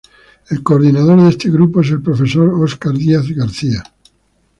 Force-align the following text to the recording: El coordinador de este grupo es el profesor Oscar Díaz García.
El 0.49 0.63
coordinador 0.63 1.21
de 1.21 1.29
este 1.29 1.51
grupo 1.51 1.81
es 1.81 1.91
el 1.91 2.01
profesor 2.01 2.51
Oscar 2.63 2.91
Díaz 2.93 3.29
García. 3.29 3.83